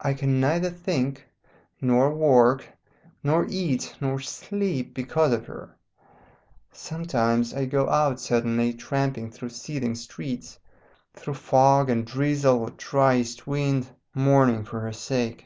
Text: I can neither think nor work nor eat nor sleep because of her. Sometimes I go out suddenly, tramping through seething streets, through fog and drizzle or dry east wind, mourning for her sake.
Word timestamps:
I 0.00 0.14
can 0.14 0.40
neither 0.40 0.70
think 0.70 1.26
nor 1.78 2.10
work 2.14 2.66
nor 3.22 3.44
eat 3.50 3.94
nor 4.00 4.18
sleep 4.18 4.94
because 4.94 5.34
of 5.34 5.44
her. 5.44 5.76
Sometimes 6.72 7.52
I 7.52 7.66
go 7.66 7.90
out 7.90 8.18
suddenly, 8.18 8.72
tramping 8.72 9.30
through 9.30 9.50
seething 9.50 9.94
streets, 9.96 10.58
through 11.12 11.34
fog 11.34 11.90
and 11.90 12.06
drizzle 12.06 12.60
or 12.60 12.70
dry 12.70 13.18
east 13.18 13.46
wind, 13.46 13.90
mourning 14.14 14.64
for 14.64 14.80
her 14.80 14.92
sake. 14.94 15.44